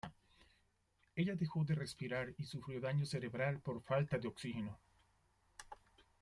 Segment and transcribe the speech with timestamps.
[1.15, 4.79] Ella dejó de respirar y sufrió daño cerebral por falta de oxígeno.